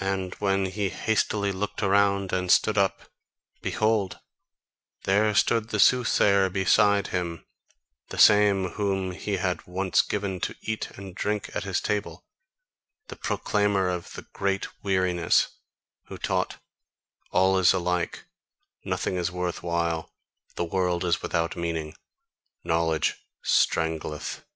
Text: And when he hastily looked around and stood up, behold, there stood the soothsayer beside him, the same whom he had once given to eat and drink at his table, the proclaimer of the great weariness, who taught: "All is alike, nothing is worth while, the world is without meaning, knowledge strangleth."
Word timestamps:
And 0.00 0.32
when 0.36 0.64
he 0.64 0.88
hastily 0.88 1.52
looked 1.52 1.82
around 1.82 2.32
and 2.32 2.50
stood 2.50 2.78
up, 2.78 3.02
behold, 3.60 4.18
there 5.04 5.34
stood 5.34 5.68
the 5.68 5.78
soothsayer 5.78 6.48
beside 6.48 7.08
him, 7.08 7.44
the 8.08 8.16
same 8.16 8.70
whom 8.78 9.10
he 9.10 9.36
had 9.36 9.66
once 9.66 10.00
given 10.00 10.40
to 10.40 10.54
eat 10.62 10.90
and 10.92 11.14
drink 11.14 11.50
at 11.54 11.64
his 11.64 11.82
table, 11.82 12.24
the 13.08 13.16
proclaimer 13.16 13.90
of 13.90 14.14
the 14.14 14.22
great 14.32 14.82
weariness, 14.82 15.48
who 16.06 16.16
taught: 16.16 16.56
"All 17.30 17.58
is 17.58 17.74
alike, 17.74 18.24
nothing 18.86 19.16
is 19.16 19.30
worth 19.30 19.62
while, 19.62 20.14
the 20.54 20.64
world 20.64 21.04
is 21.04 21.20
without 21.20 21.56
meaning, 21.56 21.94
knowledge 22.64 23.18
strangleth." 23.42 24.46